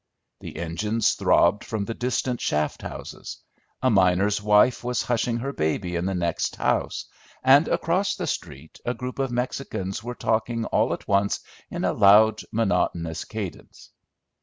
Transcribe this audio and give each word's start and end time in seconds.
The 0.39 0.55
engines 0.57 1.13
throbbed 1.13 1.63
from 1.63 1.85
the 1.85 1.93
distant 1.93 2.41
shaft 2.41 2.81
houses. 2.81 3.37
A 3.83 3.91
miner's 3.91 4.41
wife 4.41 4.83
was 4.83 5.03
hushing 5.03 5.37
her 5.37 5.53
baby 5.53 5.95
in 5.95 6.07
the 6.07 6.15
next 6.15 6.55
house, 6.55 7.05
and 7.43 7.67
across 7.67 8.15
the 8.15 8.25
street 8.25 8.79
a 8.83 8.95
group 8.95 9.19
of 9.19 9.29
Mexicans 9.31 10.03
were 10.03 10.15
talking 10.15 10.65
all 10.65 10.91
at 10.91 11.07
once 11.07 11.39
in 11.69 11.83
a 11.85 11.93
loud, 11.93 12.41
monotonous 12.51 13.25
cadence. 13.25 13.91